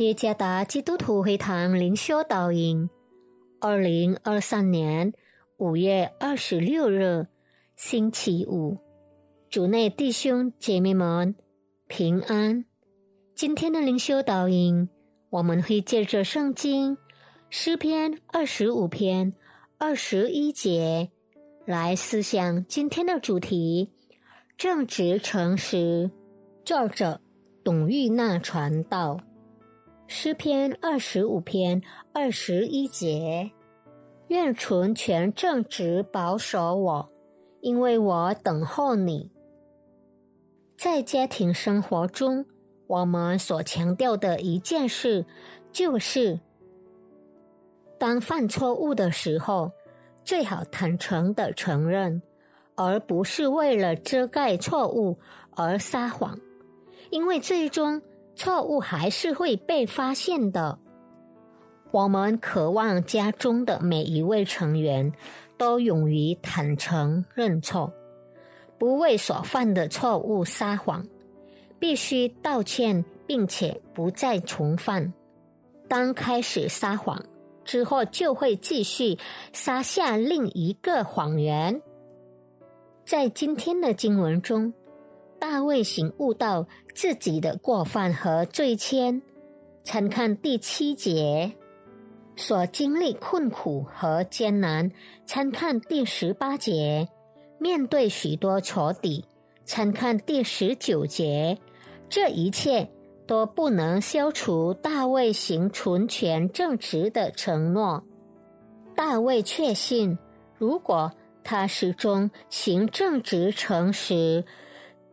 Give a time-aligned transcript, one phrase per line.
[0.00, 2.88] 耶加达基督徒会堂灵修导引，
[3.60, 5.12] 二零二三年
[5.58, 7.26] 五月二十六日，
[7.76, 8.78] 星期五，
[9.50, 11.34] 主内弟兄姐妹们
[11.86, 12.64] 平安。
[13.34, 14.88] 今天的灵修导引，
[15.28, 16.96] 我们会借着圣经
[17.50, 19.34] 诗篇二十五篇
[19.76, 21.10] 二十一节
[21.66, 23.92] 来思想今天的主题：
[24.56, 26.10] 正直诚实。
[26.64, 27.20] 作者
[27.62, 29.20] 董玉娜传道。
[30.12, 31.80] 诗篇二十五篇
[32.12, 33.48] 二十一节，
[34.26, 37.08] 愿纯全正直保守我，
[37.60, 39.30] 因为我等候你。
[40.76, 42.44] 在家庭生活中，
[42.88, 45.24] 我们所强调的一件事，
[45.70, 46.40] 就是
[47.96, 49.70] 当犯错误的时候，
[50.24, 52.20] 最好坦诚的承认，
[52.74, 55.16] 而不是为了遮盖错误
[55.52, 56.36] 而撒谎，
[57.10, 58.02] 因为最终。
[58.40, 60.78] 错误还是会被发现的。
[61.90, 65.12] 我们渴望家中的每一位成员
[65.58, 67.92] 都勇于坦诚认错，
[68.78, 71.06] 不为所犯的错误撒谎，
[71.78, 75.12] 必须道歉，并且不再重犯。
[75.86, 77.22] 当开始撒谎
[77.62, 79.18] 之后，就会继续
[79.52, 81.82] 撒下另一个谎言。
[83.04, 84.72] 在今天的经文中。
[85.40, 89.22] 大卫醒悟到自己的过犯和罪愆，
[89.82, 91.50] 参看第七节；
[92.36, 94.92] 所经历困苦和艰难，
[95.24, 97.08] 参看第十八节；
[97.58, 99.24] 面对许多挫底，
[99.64, 101.58] 参看第十九节。
[102.10, 102.90] 这一切
[103.26, 108.04] 都不能消除大卫行纯全正直的承诺。
[108.94, 110.18] 大卫确信，
[110.58, 111.10] 如果
[111.42, 114.44] 他始终行正直诚实。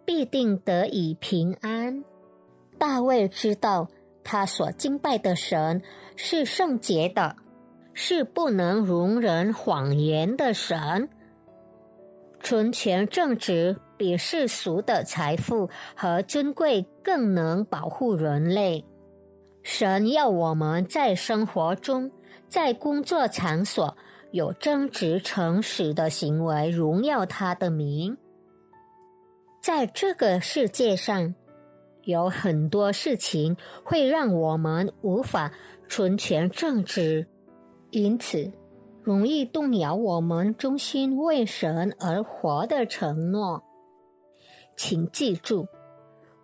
[0.07, 2.01] 必定得以平安。
[2.77, 3.89] 大卫知道，
[4.23, 5.81] 他所敬拜的神
[6.15, 7.35] 是圣洁的，
[7.93, 11.09] 是不能容忍谎言的神。
[12.39, 18.85] 纯全正直比世俗的财富和尊贵更能保护人类。
[19.61, 22.09] 神要我们在生活中，
[22.47, 23.97] 在工作场所
[24.31, 28.17] 有正直诚实的行为，荣耀他的名。
[29.67, 31.35] 在这个世界上，
[32.03, 35.51] 有很多事情会让我们无法
[35.89, 37.27] 纯全正直，
[37.91, 38.49] 因此
[39.03, 43.61] 容易动摇我们忠心为神而活的承诺。
[44.77, 45.67] 请记住，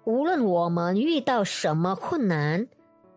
[0.03, 2.67] 无论我们遇到什么困难、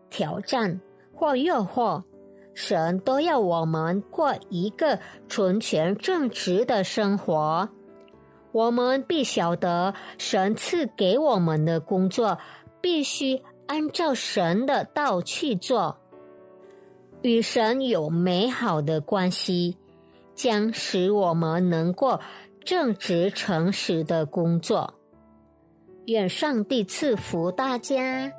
[0.09, 0.79] 挑战
[1.13, 2.01] 或诱惑，
[2.53, 7.67] 神都要我们过一个纯全正直的生活。
[8.51, 12.37] 我们必晓得，神赐给我们的工作
[12.81, 15.97] 必须按照神的道去做。
[17.21, 19.77] 与神有美好的关系，
[20.35, 22.19] 将使我们能够
[22.63, 24.93] 正直诚实的工作。
[26.05, 28.31] 愿上帝赐福大家。